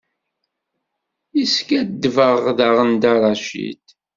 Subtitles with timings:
[1.37, 3.85] Yeskaddeb-aɣ daɣen Dda Racid.